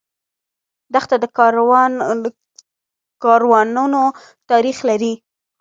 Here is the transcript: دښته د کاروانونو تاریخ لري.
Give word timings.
دښته 0.93 1.15
د 1.21 1.25
کاروانونو 3.23 4.01
تاریخ 4.49 4.77
لري. 4.89 5.13